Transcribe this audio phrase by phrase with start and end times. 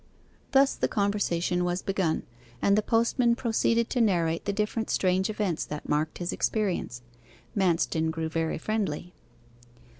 [0.51, 2.23] Thus the conversation was begun,
[2.59, 7.03] and the postman proceeded to narrate the different strange events that marked his experience.
[7.55, 9.13] Manston grew very friendly.